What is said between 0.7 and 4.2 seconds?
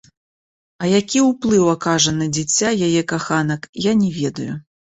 А які ўплыў акажа на дзіця яе каханак, я не